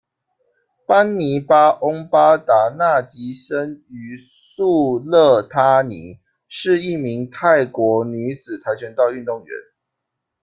[0.87, 9.49] 班妮巴·翁巴达那吉生于素叻他尼，是一名泰国女子跆拳道运动员。